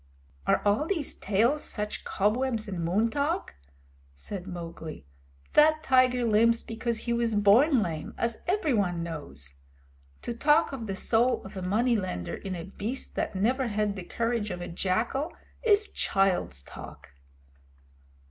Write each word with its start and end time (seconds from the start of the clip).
"Are 0.47 0.63
all 0.65 0.87
these 0.87 1.13
tales 1.13 1.63
such 1.63 2.03
cobwebs 2.05 2.67
and 2.67 2.83
moon 2.83 3.11
talk?" 3.11 3.53
said 4.15 4.47
Mowgli. 4.47 5.05
"That 5.53 5.83
tiger 5.83 6.25
limps 6.25 6.63
because 6.63 7.01
he 7.01 7.13
was 7.13 7.35
born 7.35 7.83
lame, 7.83 8.15
as 8.17 8.39
everyone 8.47 9.03
knows. 9.03 9.59
To 10.23 10.33
talk 10.33 10.71
of 10.73 10.87
the 10.87 10.95
soul 10.95 11.43
of 11.45 11.55
a 11.55 11.61
money 11.61 11.95
lender 11.97 12.33
in 12.33 12.55
a 12.55 12.63
beast 12.63 13.13
that 13.13 13.35
never 13.35 13.67
had 13.67 13.95
the 13.95 14.01
courage 14.03 14.49
of 14.49 14.59
a 14.59 14.67
jackal 14.67 15.33
is 15.61 15.87
child's 15.91 16.63
talk." 16.63 17.11